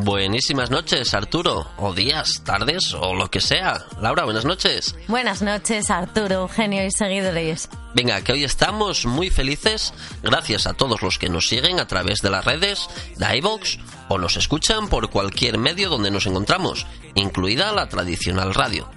[0.00, 3.84] Buenísimas noches, Arturo, o días, tardes, o lo que sea.
[4.00, 4.94] Laura, buenas noches.
[5.08, 7.68] Buenas noches, Arturo, Eugenio y seguidores.
[7.94, 9.92] Venga, que hoy estamos muy felices
[10.22, 13.78] gracias a todos los que nos siguen a través de las redes, de iVoox,
[14.08, 18.88] o nos escuchan por cualquier medio donde nos encontramos, incluida la tradicional radio.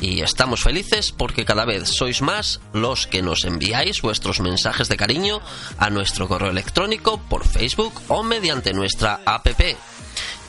[0.00, 4.96] Y estamos felices porque cada vez sois más los que nos enviáis vuestros mensajes de
[4.96, 5.40] cariño
[5.78, 9.46] a nuestro correo electrónico por Facebook o mediante nuestra app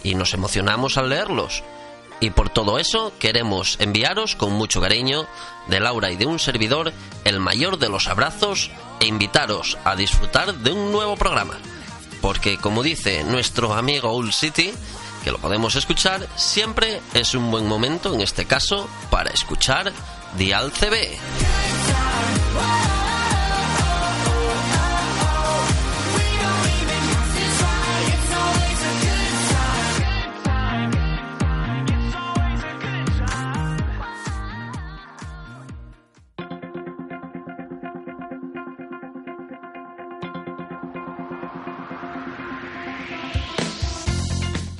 [0.05, 1.63] y nos emocionamos al leerlos.
[2.19, 5.27] Y por todo eso queremos enviaros con mucho cariño
[5.67, 6.93] de Laura y de un servidor
[7.25, 11.57] el mayor de los abrazos e invitaros a disfrutar de un nuevo programa.
[12.21, 14.71] Porque como dice nuestro amigo Old City,
[15.23, 19.91] que lo podemos escuchar, siempre es un buen momento, en este caso, para escuchar
[20.37, 21.17] Dial CB.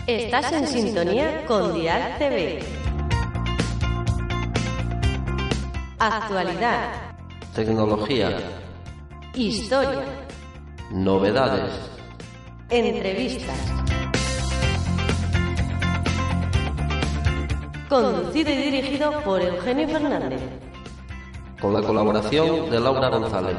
[0.08, 2.64] Estás en sintonía con Dial TV.
[5.97, 6.92] Actualidad,
[7.56, 8.38] Tecnología,
[9.34, 10.03] historia,
[10.92, 11.73] novedades,
[12.70, 13.58] entrevistas.
[17.90, 20.42] Conducido y dirigido por Eugenio Fernández.
[21.59, 23.58] con la colaboración de Laura González.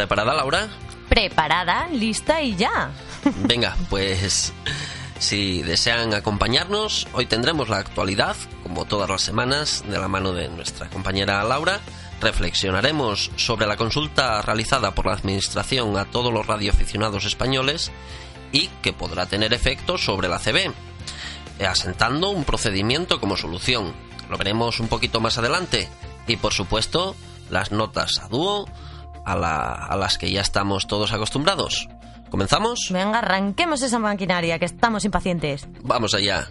[0.00, 0.66] ¿Preparada, Laura?
[1.10, 2.90] Preparada, lista y ya.
[3.44, 4.50] Venga, pues
[5.18, 10.48] si desean acompañarnos, hoy tendremos la actualidad, como todas las semanas, de la mano de
[10.48, 11.80] nuestra compañera Laura.
[12.18, 17.92] Reflexionaremos sobre la consulta realizada por la Administración a todos los radioaficionados españoles
[18.52, 20.72] y que podrá tener efecto sobre la CB,
[21.62, 23.92] asentando un procedimiento como solución.
[24.30, 25.90] Lo veremos un poquito más adelante.
[26.26, 27.14] Y por supuesto,
[27.50, 28.66] las notas a dúo
[29.32, 31.88] a, la- a las que ya estamos todos acostumbrados.
[32.30, 32.88] ¿Comenzamos?
[32.90, 35.66] Venga, arranquemos esa maquinaria, que estamos impacientes.
[35.82, 36.48] Vamos allá.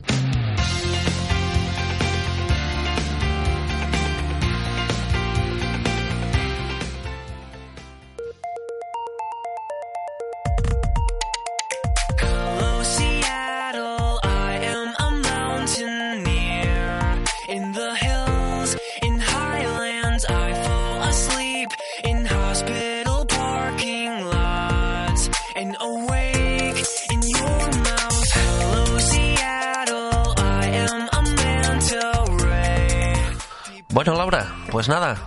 [34.80, 35.18] Pues nada,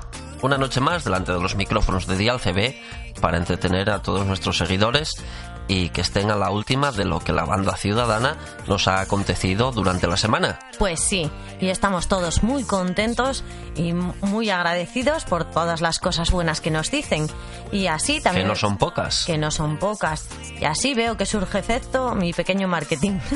[0.41, 2.75] una noche más delante de los micrófonos de Dial CB
[3.21, 5.23] para entretener a todos nuestros seguidores
[5.73, 9.73] y que estén a la última de lo que la banda ciudadana nos ha acontecido
[9.73, 10.59] durante la semana.
[10.79, 13.43] Pues sí, y estamos todos muy contentos
[13.75, 17.27] y muy agradecidos por todas las cosas buenas que nos dicen.
[17.71, 18.49] Y así Que también...
[18.49, 19.25] no son pocas.
[19.25, 20.29] que no son pocas.
[20.61, 23.19] Y así veo que surge efecto mi pequeño marketing.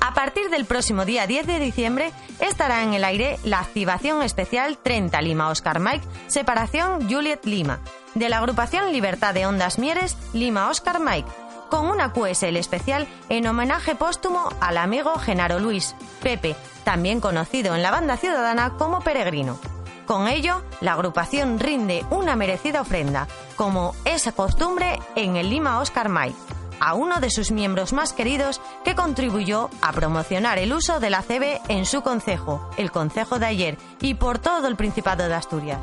[0.00, 4.78] A partir del próximo día 10 de diciembre estará en el aire la activación especial
[4.78, 7.80] 30 Lima Oscar Mike, separación Juliet Lima,
[8.14, 11.28] de la agrupación Libertad de Ondas Mieres Lima Oscar Mike,
[11.70, 17.82] con una QSL especial en homenaje póstumo al amigo Genaro Luis, Pepe, también conocido en
[17.82, 19.58] la banda ciudadana como Peregrino.
[20.06, 26.08] Con ello, la agrupación rinde una merecida ofrenda, como es costumbre en el Lima Oscar
[26.08, 26.36] Mike,
[26.80, 31.22] a uno de sus miembros más queridos que contribuyó a promocionar el uso de la
[31.22, 35.78] CB en su concejo, el concejo de ayer, y por todo el Principado de Asturias.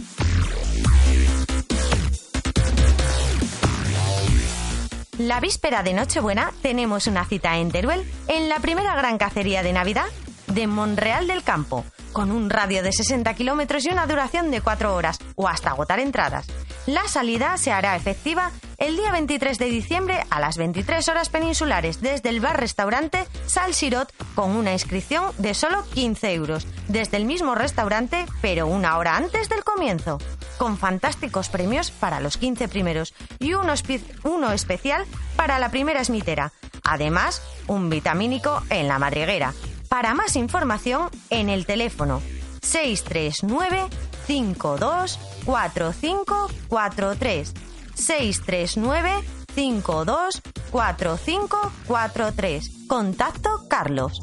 [5.17, 9.73] La víspera de Nochebuena tenemos una cita en Teruel, en la primera gran cacería de
[9.73, 10.05] Navidad
[10.45, 11.83] de Monreal del Campo,
[12.13, 15.99] con un radio de 60 kilómetros y una duración de 4 horas, o hasta agotar
[15.99, 16.45] entradas.
[16.85, 21.99] La salida se hará efectiva el día 23 de diciembre a las 23 horas peninsulares
[22.01, 27.55] desde el bar-restaurante Sal Sirot con una inscripción de solo 15 euros, desde el mismo
[27.55, 30.17] restaurante, pero una hora antes del comienzo,
[30.57, 35.05] con fantásticos premios para los 15 primeros y uno, espe- uno especial
[35.35, 36.53] para la primera esmitera.
[36.83, 39.53] Además, un vitamínico en la madriguera.
[39.89, 42.21] Para más información, en el teléfono
[42.61, 43.87] 639
[44.27, 47.53] 52 4543
[47.99, 49.11] 639
[49.53, 50.41] 52
[50.71, 54.21] 4543 Contacto Carlos.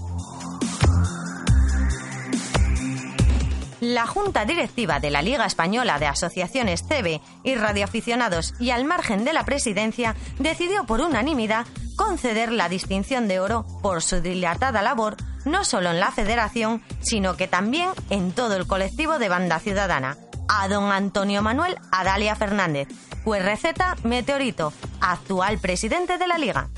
[3.81, 9.25] La Junta Directiva de la Liga Española de Asociaciones CB y Radioaficionados y al margen
[9.25, 15.17] de la presidencia decidió por unanimidad conceder la distinción de oro por su dilatada labor
[15.47, 20.19] no solo en la federación, sino que también en todo el colectivo de banda ciudadana,
[20.49, 22.89] a don Antonio Manuel Adalia Fernández,
[23.27, 26.69] QRZ Meteorito, actual presidente de la Liga.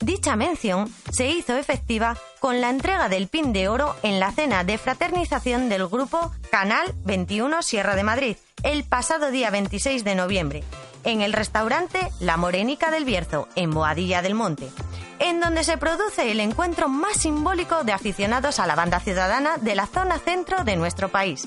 [0.00, 4.64] Dicha mención se hizo efectiva con la entrega del pin de oro en la cena
[4.64, 10.64] de fraternización del grupo Canal 21 Sierra de Madrid el pasado día 26 de noviembre,
[11.04, 14.70] en el restaurante La Morenica del Bierzo, en Boadilla del Monte,
[15.18, 19.74] en donde se produce el encuentro más simbólico de aficionados a la banda ciudadana de
[19.74, 21.46] la zona centro de nuestro país.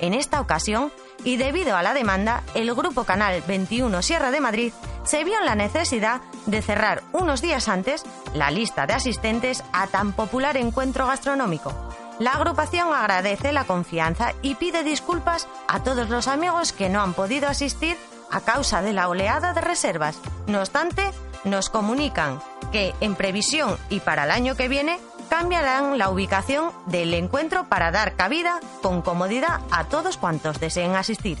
[0.00, 0.92] En esta ocasión,
[1.24, 4.72] y debido a la demanda, el Grupo Canal 21 Sierra de Madrid
[5.04, 8.04] se vio en la necesidad de cerrar unos días antes
[8.34, 11.72] la lista de asistentes a tan popular encuentro gastronómico.
[12.18, 17.14] La agrupación agradece la confianza y pide disculpas a todos los amigos que no han
[17.14, 17.96] podido asistir
[18.30, 20.18] a causa de la oleada de reservas.
[20.46, 21.02] No obstante,
[21.44, 24.98] nos comunican que en previsión y para el año que viene
[25.32, 31.38] cambiarán la ubicación del encuentro para dar cabida con comodidad a todos cuantos deseen asistir.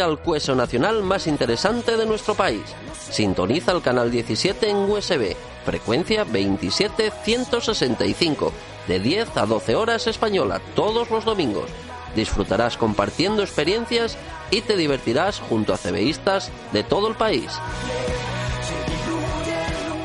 [0.00, 2.62] Únete al cueso nacional más interesante de nuestro país.
[3.10, 8.50] Sintoniza el canal 17 en USB, frecuencia 27165,
[8.88, 11.68] de 10 a 12 horas española, todos los domingos.
[12.16, 14.16] disfrutarás compartiendo experiencias
[14.50, 17.52] y te divertirás junto a CBistas de todo el país.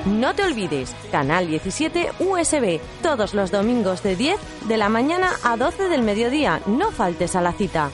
[0.06, 4.38] No te olvides, Canal 17 USB, todos los domingos de 10
[4.68, 6.62] de la mañana a 12 del mediodía.
[6.68, 7.90] No faltes a la cita.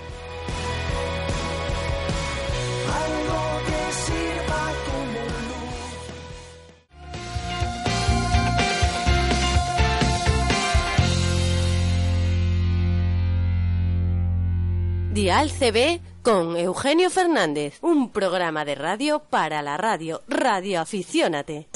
[15.13, 20.21] Dial CB con Eugenio Fernández, un programa de radio para la radio.
[20.29, 21.67] Radio Aficiónate.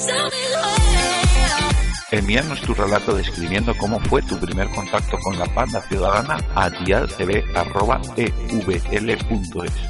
[2.12, 7.42] Envíanos tu relato describiendo cómo fue tu primer contacto con la banda ciudadana a dialcb.evl.es.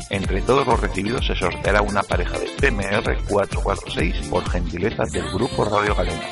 [0.10, 5.66] Entre todos los recibidos se sorteará una pareja de PMR 446 por gentileza del Grupo
[5.66, 6.32] Radio Galena.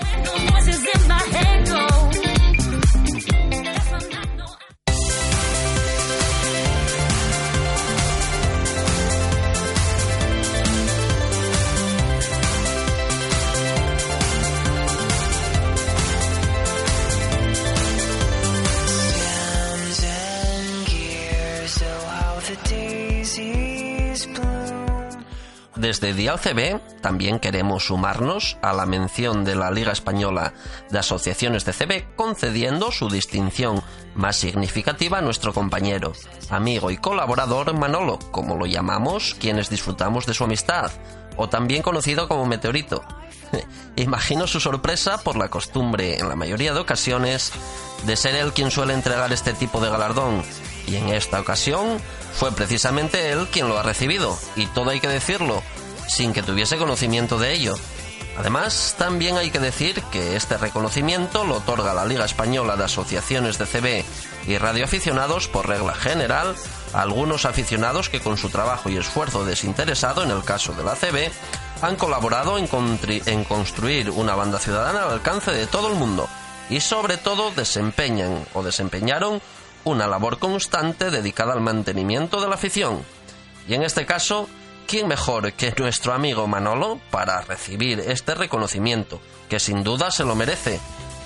[25.83, 30.53] Desde Dial CB también queremos sumarnos a la mención de la Liga Española
[30.89, 33.83] de Asociaciones de CB concediendo su distinción
[34.15, 36.13] más significativa a nuestro compañero,
[36.49, 40.89] amigo y colaborador Manolo, como lo llamamos quienes disfrutamos de su amistad,
[41.35, 43.03] o también conocido como Meteorito.
[43.97, 47.51] Imagino su sorpresa por la costumbre, en la mayoría de ocasiones,
[48.05, 50.43] de ser él quien suele entregar este tipo de galardón.
[50.87, 51.99] Y en esta ocasión
[52.33, 55.63] fue precisamente él quien lo ha recibido, y todo hay que decirlo,
[56.07, 57.75] sin que tuviese conocimiento de ello.
[58.37, 63.59] Además, también hay que decir que este reconocimiento lo otorga la Liga Española de Asociaciones
[63.59, 64.05] de CB
[64.47, 66.55] y radioaficionados por regla general
[66.93, 70.95] a algunos aficionados que con su trabajo y esfuerzo desinteresado, en el caso de la
[70.95, 71.31] CB,
[71.83, 72.67] han colaborado en,
[73.07, 76.27] en construir una banda ciudadana al alcance de todo el mundo
[76.69, 79.41] y sobre todo desempeñan o desempeñaron
[79.83, 83.03] una labor constante dedicada al mantenimiento de la afición.
[83.67, 84.49] Y en este caso,
[84.87, 90.35] ¿quién mejor que nuestro amigo Manolo para recibir este reconocimiento, que sin duda se lo
[90.35, 90.79] merece?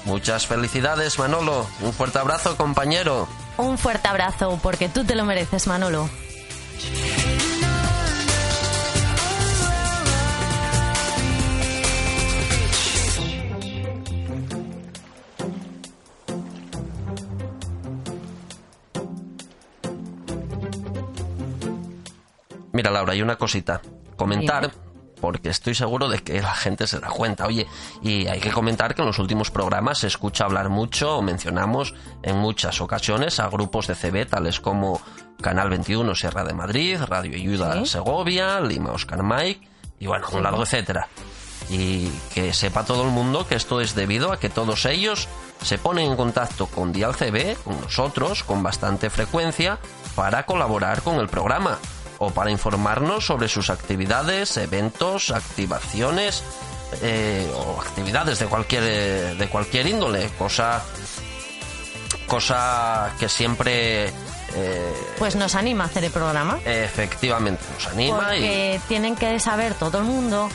[0.05, 3.27] Muchas felicidades Manolo, un fuerte abrazo compañero.
[3.57, 6.09] Un fuerte abrazo, porque tú te lo mereces, Manolo.
[22.77, 23.81] Mira Laura, hay una cosita.
[24.15, 24.69] Comentar,
[25.19, 27.47] porque estoy seguro de que la gente se da cuenta.
[27.47, 27.65] Oye,
[28.03, 31.95] y hay que comentar que en los últimos programas se escucha hablar mucho o mencionamos
[32.21, 35.01] en muchas ocasiones a grupos de CB tales como
[35.41, 37.87] Canal 21 Sierra de Madrid, Radio Ayuda Sí.
[37.87, 39.67] Segovia, Lima Oscar Mike
[39.99, 41.07] y bueno, un largo etcétera.
[41.71, 45.27] Y que sepa todo el mundo que esto es debido a que todos ellos
[45.63, 49.79] se ponen en contacto con Dial CB, con nosotros, con bastante frecuencia,
[50.15, 51.79] para colaborar con el programa
[52.19, 56.43] o para informarnos sobre sus actividades, eventos, activaciones
[57.01, 60.83] eh, o actividades de cualquier eh, de cualquier índole, cosa
[62.27, 64.07] cosa que siempre
[64.55, 66.59] eh, Pues nos anima a hacer el programa.
[66.65, 70.49] efectivamente nos anima y Porque tienen que saber todo el mundo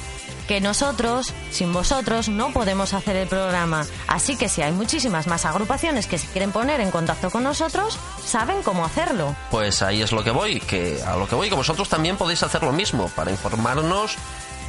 [0.46, 3.86] que nosotros, sin vosotros, no podemos hacer el programa.
[4.06, 7.98] Así que si hay muchísimas más agrupaciones que se quieren poner en contacto con nosotros,
[8.24, 9.34] saben cómo hacerlo.
[9.50, 12.42] Pues ahí es lo que voy, que a lo que voy, que vosotros también podéis
[12.42, 14.16] hacer lo mismo para informarnos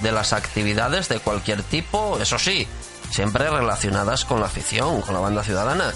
[0.01, 2.68] de las actividades de cualquier tipo, eso sí,
[3.10, 5.94] siempre relacionadas con la afición, con la banda ciudadana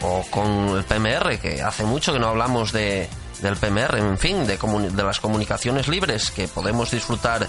[0.00, 3.08] o con el PMR, que hace mucho que no hablamos de
[3.42, 7.46] del PMR, en fin, de, de las comunicaciones libres que podemos disfrutar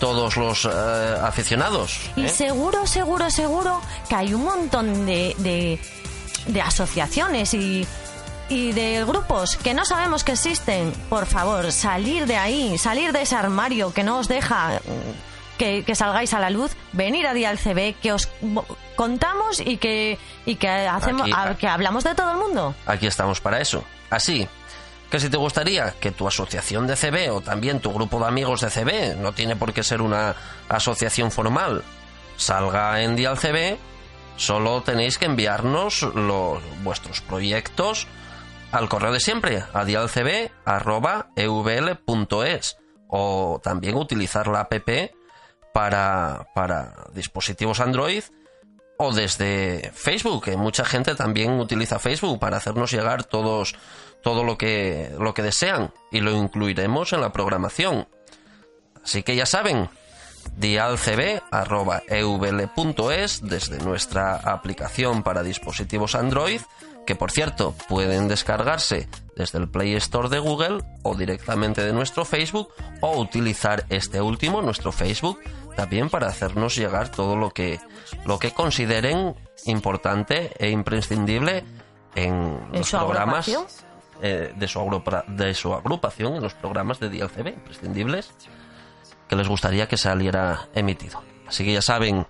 [0.00, 0.68] todos los eh,
[1.22, 1.98] aficionados.
[2.16, 2.28] Y ¿eh?
[2.28, 5.80] seguro, seguro, seguro que hay un montón de, de,
[6.46, 7.86] de asociaciones y,
[8.48, 10.92] y de grupos que no sabemos que existen.
[11.08, 15.84] Por favor, salir de ahí, salir de ese armario que no os deja mm, que,
[15.84, 18.28] que salgáis a la luz, venir a Dial CB, que os
[18.96, 22.74] contamos y que, y que, hacemos, Aquí, a- que hablamos de todo el mundo.
[22.86, 23.82] Aquí estamos para eso.
[24.10, 24.46] Así
[25.16, 28.60] que si te gustaría que tu asociación de CB o también tu grupo de amigos
[28.60, 30.36] de CB, no tiene por qué ser una
[30.68, 31.82] asociación formal,
[32.36, 33.78] salga en Dial CB,
[34.36, 38.06] solo tenéis que enviarnos los, vuestros proyectos
[38.72, 42.76] al correo de siempre, a dialcb.evl.es
[43.08, 44.74] o también utilizar la app
[45.72, 48.22] para, para dispositivos Android
[48.98, 53.74] o desde Facebook, que mucha gente también utiliza Facebook para hacernos llegar todos
[54.22, 58.08] todo lo que lo que desean y lo incluiremos en la programación.
[59.04, 59.88] Así que ya saben,
[60.56, 61.40] dialcb.evl.es
[63.42, 66.60] desde nuestra aplicación para dispositivos Android,
[67.06, 72.24] que por cierto pueden descargarse desde el Play Store de Google o directamente de nuestro
[72.24, 72.70] Facebook
[73.02, 75.38] o utilizar este último, nuestro Facebook,
[75.76, 77.78] también para hacernos llegar todo lo que,
[78.24, 79.34] lo que consideren
[79.66, 81.64] importante e imprescindible
[82.14, 83.46] en, los programas
[84.22, 88.32] eh, de, su agrupa- de su agrupación, en los programas de DLCB imprescindibles
[89.28, 91.22] que les gustaría que saliera emitido.
[91.46, 92.26] Así que ya saben,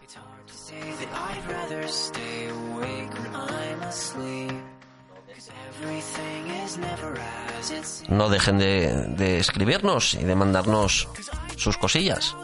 [8.08, 11.08] no dejen de, de escribirnos y de mandarnos
[11.56, 12.34] sus cosillas.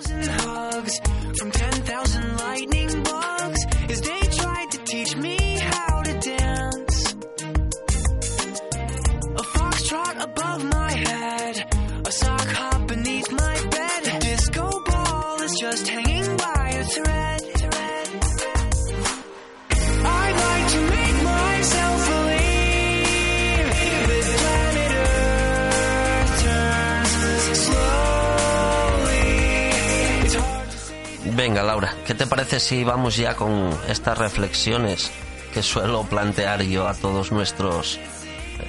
[31.34, 35.10] Venga, Laura, ¿qué te parece si vamos ya con estas reflexiones
[35.54, 37.98] que suelo plantear yo a todos nuestros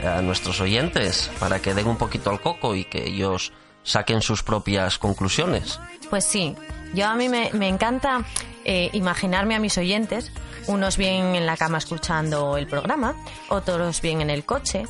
[0.06, 3.52] a nuestros oyentes para que den un poquito al coco y que ellos
[3.84, 5.80] saquen sus propias conclusiones?
[6.10, 6.56] Pues sí,
[6.94, 8.26] yo a mí me, me encanta
[8.64, 10.32] eh, imaginarme a mis oyentes,
[10.68, 13.14] unos bien en la cama escuchando el programa,
[13.50, 14.86] otros bien en el coche,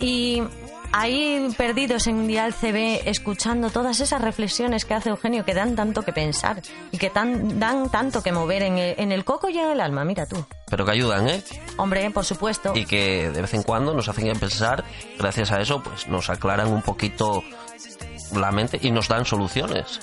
[0.00, 0.42] y
[0.92, 6.02] ahí perdidos en Dial CB escuchando todas esas reflexiones que hace Eugenio que dan tanto
[6.02, 9.58] que pensar y que tan, dan tanto que mover en el, en el coco y
[9.58, 10.44] en el alma, mira tú.
[10.70, 11.42] Pero que ayudan, ¿eh?
[11.76, 12.72] Hombre, por supuesto.
[12.74, 14.84] y que de vez en cuando nos hacen pensar,
[15.18, 17.42] gracias a eso, pues nos aclaran un poquito
[18.34, 20.00] la mente y nos dan soluciones.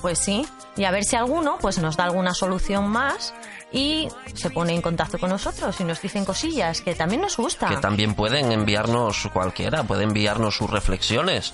[0.00, 0.46] Pues sí,
[0.76, 3.34] y a ver si alguno pues nos da alguna solución más
[3.72, 7.68] y se pone en contacto con nosotros y nos dicen cosillas que también nos gusta.
[7.68, 11.52] Que también pueden enviarnos cualquiera, puede enviarnos sus reflexiones,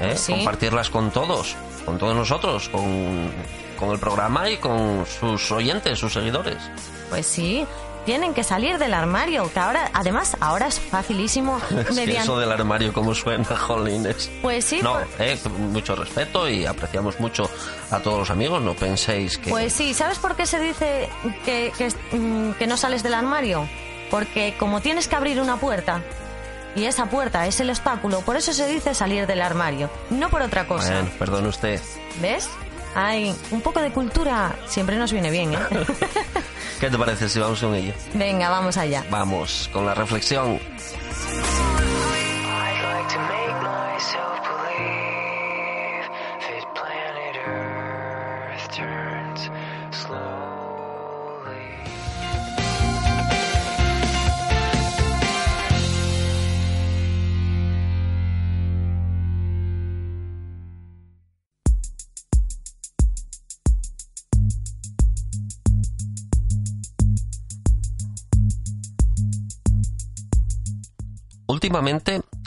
[0.00, 0.16] ¿eh?
[0.16, 0.32] Sí.
[0.32, 3.30] compartirlas con todos, con todos nosotros, con,
[3.78, 6.58] con el programa y con sus oyentes, sus seguidores.
[7.10, 7.66] Pues sí,
[8.08, 12.22] tienen que salir del armario, que ahora, además, ahora es facilísimo Es que mediante...
[12.22, 14.30] eso del armario, como suena, jolines.
[14.40, 17.50] Pues sí, No, eh, mucho respeto y apreciamos mucho
[17.90, 19.50] a todos los amigos, no penséis que...
[19.50, 21.10] Pues sí, ¿sabes por qué se dice
[21.44, 23.68] que, que, mm, que no sales del armario?
[24.10, 26.00] Porque como tienes que abrir una puerta
[26.74, 30.40] y esa puerta es el obstáculo, por eso se dice salir del armario, no por
[30.40, 30.94] otra cosa.
[30.94, 31.78] Bueno, perdone usted.
[32.22, 32.48] ¿Ves?
[32.94, 35.58] Hay un poco de cultura siempre nos viene bien, ¿eh?
[36.80, 37.92] ¿Qué te parece si vamos con ello?
[38.14, 39.04] Venga, vamos allá.
[39.10, 40.60] Vamos con la reflexión.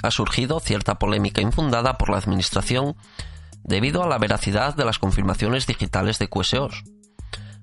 [0.04, 2.96] Ha surgido cierta polémica infundada por la Administración
[3.64, 6.84] debido a la veracidad de las confirmaciones digitales de QSOs.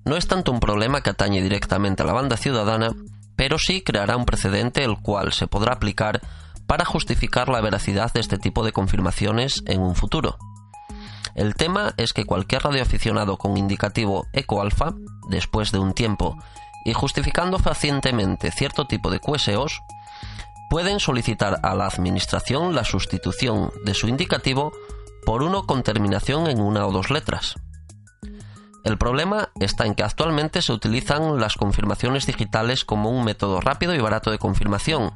[0.04, 2.90] No es tanto un problema que atañe directamente a la banda ciudadana,
[3.36, 6.20] pero sí creará un precedente el cual se podrá aplicar
[6.66, 10.38] para justificar la veracidad de este tipo de confirmaciones en un futuro.
[11.34, 14.94] El tema es que cualquier radioaficionado con indicativo ecoalfa,
[15.30, 16.36] después de un tiempo
[16.84, 19.80] y justificando fehacientemente cierto tipo de QSOs,
[20.68, 24.72] pueden solicitar a la Administración la sustitución de su indicativo
[25.24, 27.54] por uno con terminación en una o dos letras.
[28.84, 33.94] El problema está en que actualmente se utilizan las confirmaciones digitales como un método rápido
[33.94, 35.12] y barato de confirmación,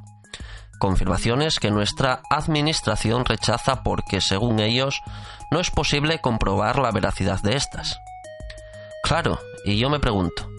[0.78, 5.00] confirmaciones que nuestra Administración rechaza porque, según ellos,
[5.50, 7.98] no es posible comprobar la veracidad de estas.
[9.02, 10.51] Claro, y yo me pregunto,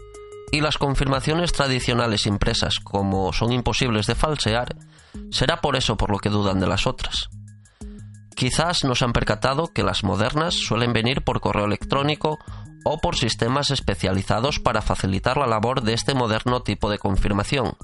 [0.53, 4.75] ¿y las confirmaciones tradicionales impresas, como son imposibles de falsear,
[5.31, 7.29] será por eso por lo que dudan de las otras?
[8.35, 12.37] Quizás no se han percatado que las modernas suelen venir por correo electrónico
[12.85, 17.75] o por sistemas especializados para facilitar la labor de este moderno tipo de confirmación,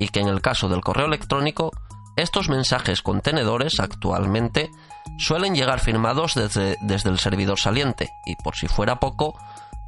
[0.00, 1.70] y que en el caso del correo electrónico,
[2.16, 4.68] estos mensajes contenedores actualmente
[5.20, 9.38] suelen llegar firmados desde, desde el servidor saliente, y por si fuera poco,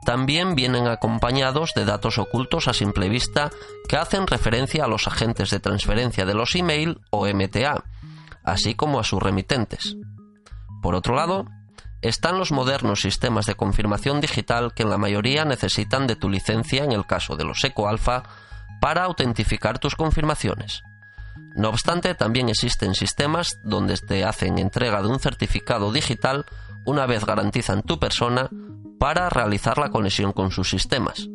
[0.04, 3.50] también vienen acompañados de datos ocultos a simple vista
[3.88, 7.84] que hacen referencia a los agentes de transferencia de los email o MTA,
[8.44, 9.96] así como a sus remitentes.
[10.82, 11.46] Por otro lado,
[12.02, 16.82] están los modernos sistemas de confirmación digital que en la mayoría necesitan de tu licencia
[16.82, 18.22] en el caso de los EcoAlpha
[18.80, 20.82] para autentificar tus confirmaciones.
[21.54, 26.46] No obstante, también existen sistemas donde te hacen entrega de un certificado digital
[26.90, 28.50] una vez garantizan tu persona
[28.98, 31.28] para realizar la conexión con sus sistemas.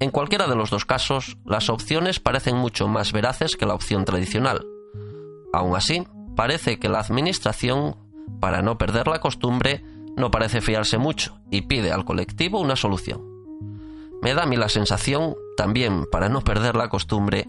[0.00, 4.04] En cualquiera de los dos casos, las opciones parecen mucho más veraces que la opción
[4.04, 4.66] tradicional.
[5.52, 7.96] Aún así, parece que la Administración,
[8.40, 9.84] para no perder la costumbre,
[10.16, 13.22] no parece fiarse mucho y pide al colectivo una solución.
[14.20, 17.48] Me da a mí la sensación, también para no perder la costumbre,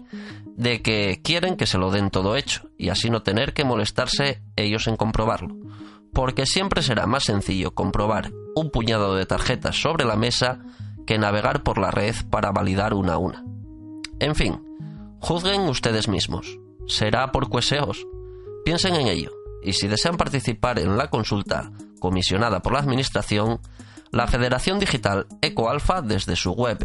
[0.56, 4.42] de que quieren que se lo den todo hecho y así no tener que molestarse
[4.56, 5.56] ellos en comprobarlo,
[6.12, 10.60] porque siempre será más sencillo comprobar un puñado de tarjetas sobre la mesa
[11.06, 13.44] que navegar por la red para validar una a una.
[14.20, 14.60] En fin,
[15.20, 16.58] juzguen ustedes mismos.
[16.86, 18.06] Será por cueseos.
[18.64, 23.60] Piensen en ello, y si desean participar en la consulta comisionada por la Administración,
[24.10, 26.78] la Federación Digital EcoAlfa desde su web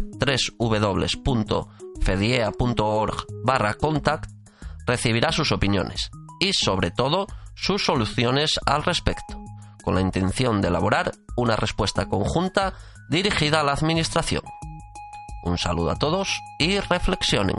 [0.58, 4.30] www.fediea.org barra contact
[4.86, 6.10] recibirá sus opiniones
[6.40, 9.42] y sobre todo sus soluciones al respecto,
[9.82, 12.74] con la intención de elaborar una respuesta conjunta
[13.08, 14.42] dirigida a la Administración.
[15.44, 17.56] Un saludo a todos y reflexionen.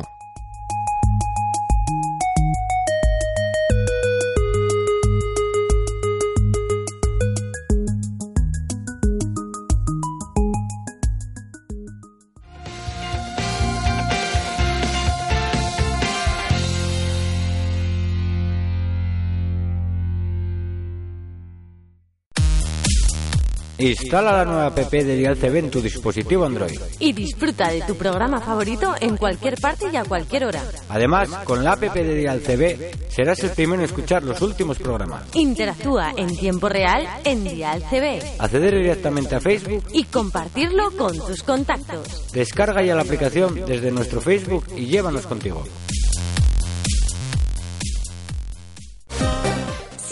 [23.86, 26.80] Instala la nueva app de Dial CB en tu dispositivo Android.
[26.98, 30.64] Y disfruta de tu programa favorito en cualquier parte y a cualquier hora.
[30.90, 35.24] Además, con la app de Dial CB serás el primero en escuchar los últimos programas.
[35.36, 41.44] Interactúa en tiempo real en Dial CB Acceder directamente a Facebook, y compartirlo con tus
[41.44, 42.32] contactos.
[42.32, 45.64] descarga ya la aplicación desde nuestro Facebook y llévanos contigo.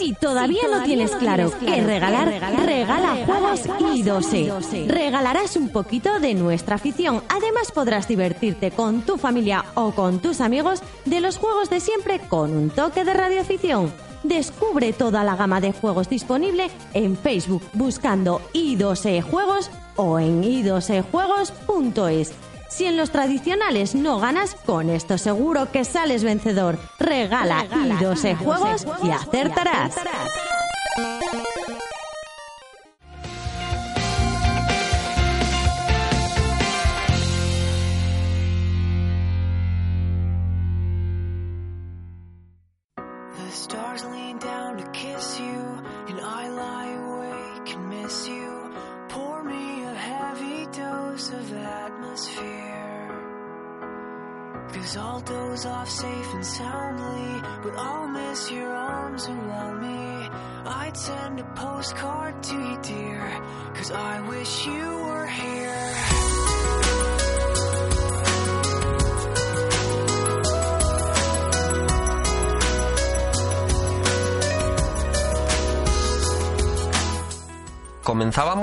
[0.04, 2.28] Si todavía no tienes claro qué regalar,
[2.66, 4.86] regala juegos i2E.
[4.86, 7.22] Regalarás un poquito de nuestra afición.
[7.30, 12.20] Además podrás divertirte con tu familia o con tus amigos de los juegos de siempre
[12.20, 13.90] con un toque de radioafición.
[14.24, 22.34] Descubre toda la gama de juegos disponible en Facebook buscando i2E Juegos o en i2ejuegos.es.
[22.68, 26.78] Si en los tradicionales no ganas, con esto seguro que sales vencedor.
[26.98, 29.94] Regala i2E Juegos y acertarás.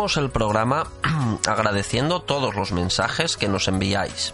[0.01, 0.87] El programa
[1.47, 4.33] agradeciendo todos los mensajes que nos enviáis.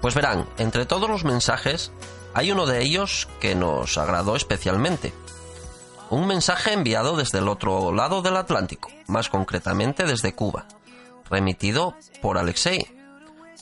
[0.00, 1.92] Pues verán, entre todos los mensajes
[2.32, 5.12] hay uno de ellos que nos agradó especialmente.
[6.10, 10.66] Un mensaje enviado desde el otro lado del Atlántico, más concretamente desde Cuba,
[11.28, 12.96] remitido por Alexei,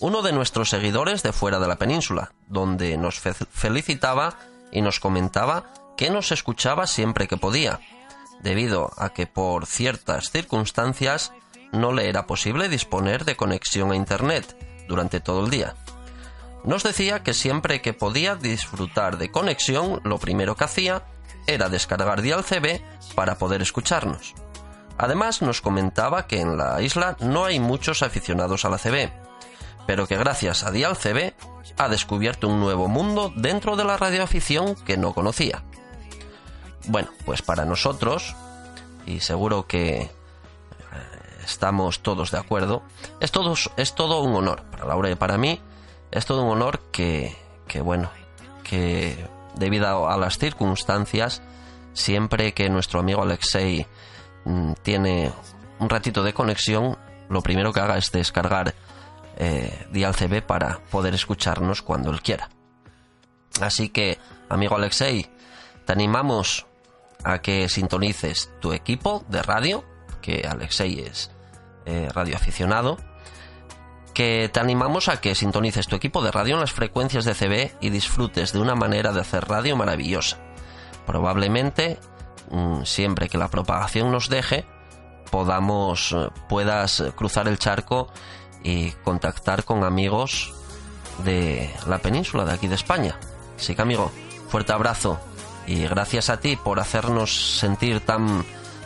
[0.00, 4.38] uno de nuestros seguidores de fuera de la península, donde nos fe- felicitaba
[4.70, 5.64] y nos comentaba
[5.96, 7.80] que nos escuchaba siempre que podía,
[8.42, 11.32] debido a que por ciertas circunstancias
[11.72, 14.56] no le era posible disponer de conexión a Internet
[14.88, 15.74] durante todo el día.
[16.64, 21.02] Nos decía que siempre que podía disfrutar de conexión, lo primero que hacía
[21.46, 22.80] era descargar Dial CB
[23.14, 24.34] para poder escucharnos.
[24.98, 29.10] Además, nos comentaba que en la isla no hay muchos aficionados a la CB,
[29.86, 31.34] pero que gracias a Dial CB
[31.78, 35.64] ha descubierto un nuevo mundo dentro de la radioafición que no conocía.
[36.86, 38.34] Bueno, pues para nosotros,
[39.06, 40.10] y seguro que eh,
[41.44, 42.82] estamos todos de acuerdo,
[43.20, 44.64] es todo, es todo un honor.
[44.70, 45.60] Para Laura y para mí,
[46.10, 47.36] es todo un honor que,
[47.68, 48.10] que bueno,
[48.64, 51.42] que debido a las circunstancias,
[51.92, 53.86] siempre que nuestro amigo Alexei
[54.44, 55.32] mm, tiene
[55.78, 58.74] un ratito de conexión, lo primero que haga es descargar
[59.36, 62.48] eh, Dial CB para poder escucharnos cuando él quiera.
[63.60, 64.18] Así que,
[64.48, 65.30] amigo Alexei,
[65.84, 66.66] te animamos
[67.24, 69.84] a que sintonices tu equipo de radio,
[70.20, 71.30] que Alexei es
[71.86, 72.98] eh, radioaficionado,
[74.14, 77.76] que te animamos a que sintonices tu equipo de radio en las frecuencias de CB
[77.80, 80.38] y disfrutes de una manera de hacer radio maravillosa.
[81.06, 81.98] Probablemente,
[82.50, 84.66] mm, siempre que la propagación nos deje,
[85.30, 88.08] podamos, eh, puedas cruzar el charco
[88.62, 90.54] y contactar con amigos
[91.24, 93.18] de la península de aquí de España.
[93.56, 94.10] Así que amigo,
[94.48, 95.18] fuerte abrazo
[95.66, 98.44] y gracias a ti por hacernos sentir tan,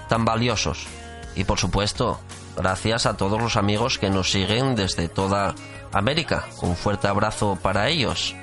[0.08, 0.86] tan valiosos.
[1.34, 2.20] Y por supuesto,
[2.56, 5.54] gracias a todos los amigos que nos siguen desde toda
[5.92, 6.46] América.
[6.62, 8.34] Un fuerte abrazo para ellos.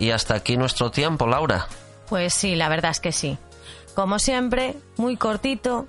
[0.00, 1.68] Y hasta aquí nuestro tiempo, Laura.
[2.08, 3.38] Pues sí, la verdad es que sí.
[3.94, 5.86] Como siempre, muy cortito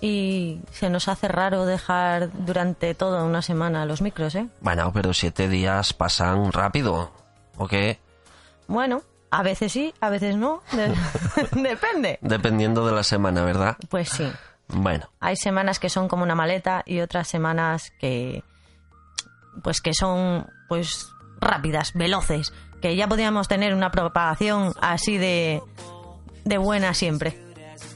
[0.00, 4.48] y se nos hace raro dejar durante toda una semana los micros, ¿eh?
[4.60, 7.10] Bueno, pero siete días pasan rápido.
[7.56, 7.98] ¿O qué?
[8.66, 10.62] Bueno, a veces sí, a veces no.
[10.72, 10.94] de-
[11.62, 12.18] Depende.
[12.20, 13.76] Dependiendo de la semana, ¿verdad?
[13.88, 14.30] Pues sí.
[14.68, 18.42] Bueno, Hay semanas que son como una maleta y otras semanas que
[19.62, 21.08] pues que son pues
[21.40, 22.52] rápidas, veloces,
[22.84, 25.62] que ya podíamos tener una propagación así de
[26.44, 27.30] de buena siempre.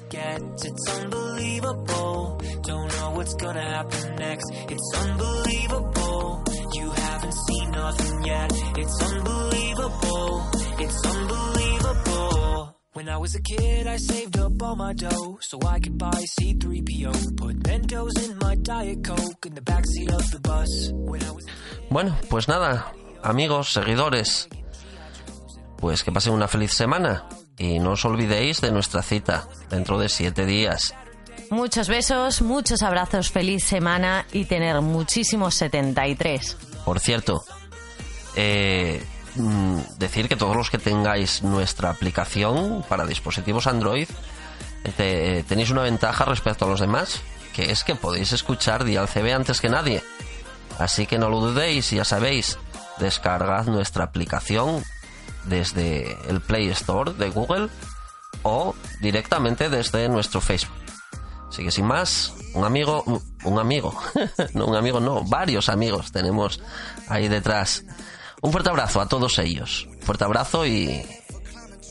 [0.09, 2.39] Gets, it's unbelievable.
[2.63, 4.51] Don't know what's gonna happen next.
[4.71, 6.43] It's unbelievable.
[6.73, 8.51] You haven't seen nothing yet.
[8.79, 10.51] It's unbelievable.
[10.79, 12.75] It's unbelievable.
[12.95, 16.25] When I was a kid, I saved up all my dough so I could buy
[16.41, 17.37] C3PO.
[17.37, 20.91] Put Mentos in my Diet Coke in the backseat of the bus.
[20.95, 21.45] When I was
[21.91, 22.91] bueno, pues nada,
[23.23, 24.49] amigos, seguidores,
[25.81, 27.25] pues que pasen una feliz semana
[27.57, 30.95] y no os olvidéis de nuestra cita dentro de siete días.
[31.51, 36.57] Muchos besos, muchos abrazos, feliz semana y tener muchísimos 73.
[36.85, 37.43] Por cierto,
[38.37, 39.03] eh,
[39.35, 44.09] mm, decir que todos los que tengáis nuestra aplicación para dispositivos Android
[44.85, 47.21] eh, te- eh, tenéis una ventaja respecto a los demás,
[47.55, 50.03] que es que podéis escuchar Dial CB antes que nadie.
[50.79, 52.59] Así que no lo dudéis, ya sabéis,
[52.99, 54.85] descargad nuestra aplicación
[55.45, 57.69] desde el Play Store de Google
[58.43, 60.77] o directamente desde nuestro Facebook.
[61.49, 63.05] Así que sin más, un amigo,
[63.45, 63.99] un amigo,
[64.55, 66.61] no un amigo, no, varios amigos tenemos
[67.09, 67.85] ahí detrás.
[68.43, 69.89] Un fuerte abrazo a todos ellos.
[70.03, 71.05] Fuerte abrazo y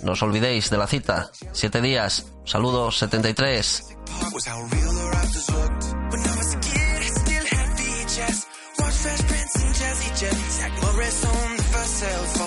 [0.04, 1.32] no os olvidéis de la cita.
[1.52, 2.26] Siete días.
[2.46, 3.98] Saludos 73.
[4.34, 5.86] was how real the Raptors looked.
[6.12, 8.38] When I was a kid, I still had VHS.
[8.80, 10.52] Watch Fresh Prince and Jazzy Jeff.
[10.58, 12.47] Zach Morris on the first cell phone.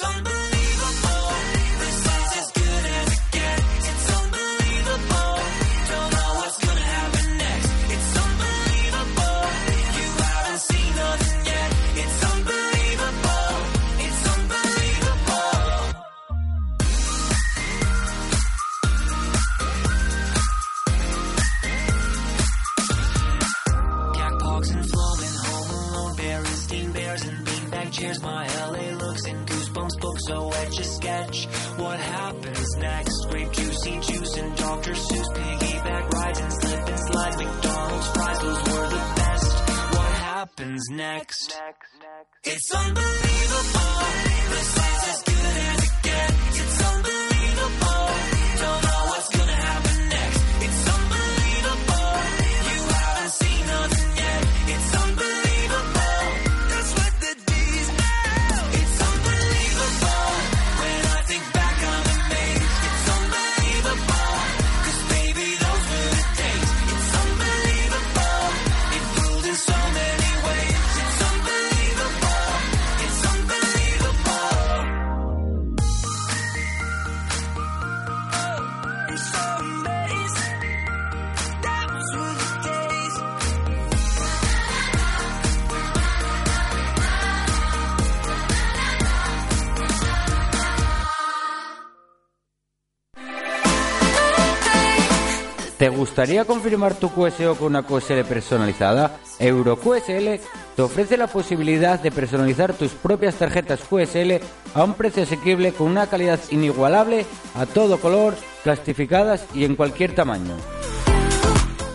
[0.00, 0.39] Somebody
[96.10, 99.20] gustaría confirmar tu QSO con una QSL personalizada?
[99.38, 100.40] EuroQSL
[100.74, 104.42] te ofrece la posibilidad de personalizar tus propias tarjetas QSL
[104.74, 110.12] a un precio asequible con una calidad inigualable a todo color, plastificadas y en cualquier
[110.12, 110.56] tamaño.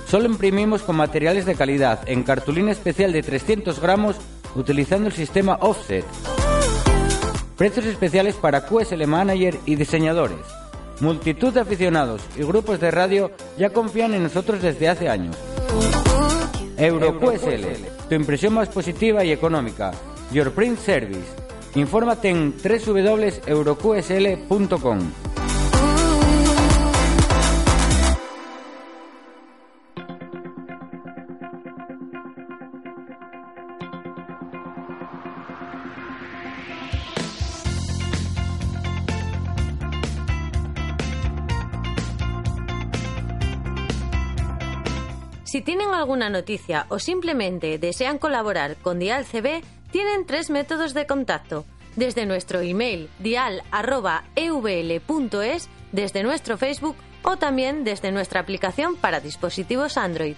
[0.08, 4.15] Solo imprimimos con materiales de calidad en cartulina especial de 300 gramos
[4.56, 6.06] utilizando el sistema offset.
[7.58, 10.64] Precios especiales para QSL Manager y diseñadores.
[11.01, 15.36] Multitud de aficionados y grupos de radio ya confían en nosotros desde hace años.
[16.77, 19.91] EuroQSL, tu impresión más positiva y económica.
[20.31, 21.45] Your Print Service.
[21.75, 25.25] Infórmate en www.euroqsl.com.
[45.95, 51.65] alguna noticia o simplemente desean colaborar con Dial CB, tienen tres métodos de contacto.
[51.95, 53.69] Desde nuestro email dial.evl.es,
[55.91, 60.36] desde nuestro Facebook o también desde nuestra aplicación para dispositivos Android.